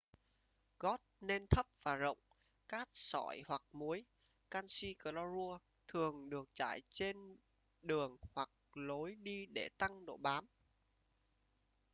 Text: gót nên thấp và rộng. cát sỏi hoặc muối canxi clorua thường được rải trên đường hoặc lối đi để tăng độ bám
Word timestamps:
gót 0.79 1.01
nên 1.21 1.47
thấp 1.47 1.65
và 1.83 1.95
rộng. 1.95 2.17
cát 2.69 2.89
sỏi 2.91 3.43
hoặc 3.47 3.61
muối 3.71 4.03
canxi 4.51 4.95
clorua 5.03 5.57
thường 5.87 6.29
được 6.29 6.49
rải 6.55 6.81
trên 6.89 7.37
đường 7.81 8.17
hoặc 8.35 8.49
lối 8.73 9.15
đi 9.15 9.45
để 9.45 9.69
tăng 9.77 10.05
độ 10.05 10.17
bám 10.17 10.45